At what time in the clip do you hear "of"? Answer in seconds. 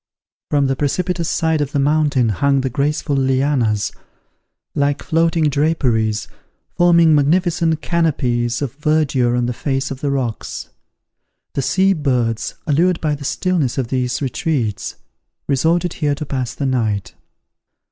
1.61-1.73, 8.63-8.73, 9.91-10.01, 13.77-13.89